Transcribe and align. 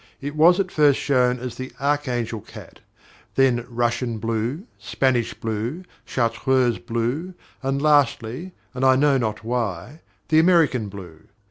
It 0.19 0.35
was 0.35 0.59
at 0.59 0.71
first 0.71 0.99
shown 0.99 1.37
as 1.37 1.53
the 1.53 1.71
Archangel 1.79 2.41
cat, 2.41 2.79
then 3.35 3.67
Russian 3.69 4.17
blue, 4.17 4.63
Spanish 4.79 5.35
blue, 5.35 5.83
Chartreuse 6.05 6.79
blue, 6.79 7.35
and, 7.61 7.79
lastly, 7.79 8.51
and 8.73 8.83
I 8.83 8.95
know 8.95 9.19
not 9.19 9.43
why, 9.43 10.01
the 10.29 10.39
American 10.39 10.89
blue. 10.89 11.27